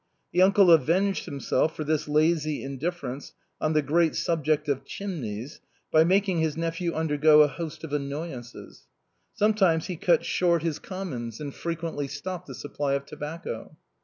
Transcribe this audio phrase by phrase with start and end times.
[0.33, 5.61] The uncle avenged himself for this lazy indif ference on the great subject of chimneys
[5.91, 8.87] by making his nephew undergo a host of annoyances.
[9.35, 13.77] Sometimes he cut short his commons, and frequently stopped the supply of tobacco.